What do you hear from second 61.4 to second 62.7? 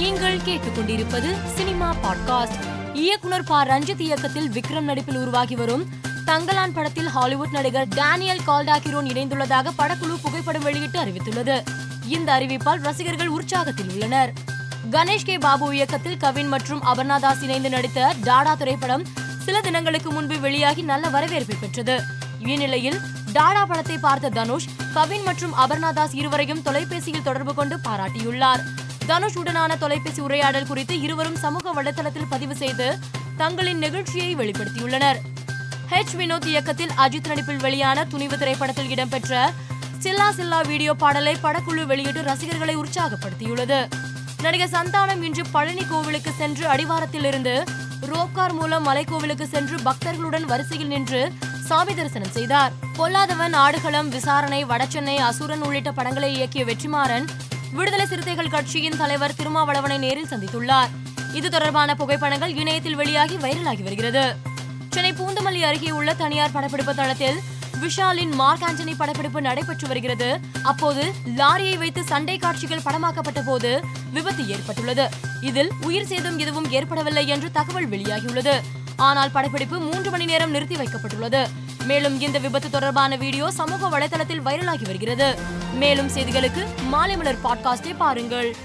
தொடர்பான புகைப்படங்கள்